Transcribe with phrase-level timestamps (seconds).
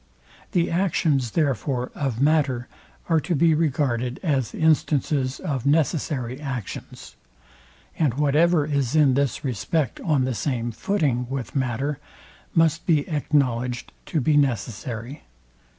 [0.53, 2.67] The actions, therefore, of matter
[3.07, 7.15] are to be regarded as instances of necessary actions;
[7.99, 11.99] and whatever is in this respect on the same footing with matter,
[12.55, 15.21] must be acknowledged to be necessary.